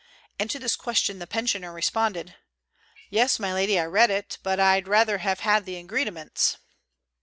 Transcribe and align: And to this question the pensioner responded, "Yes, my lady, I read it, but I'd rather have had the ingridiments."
And 0.39 0.49
to 0.49 0.57
this 0.57 0.75
question 0.75 1.19
the 1.19 1.27
pensioner 1.27 1.71
responded, 1.71 2.33
"Yes, 3.11 3.37
my 3.37 3.53
lady, 3.53 3.79
I 3.79 3.85
read 3.85 4.09
it, 4.09 4.39
but 4.41 4.59
I'd 4.59 4.87
rather 4.87 5.19
have 5.19 5.41
had 5.41 5.63
the 5.65 5.75
ingridiments." 5.75 6.57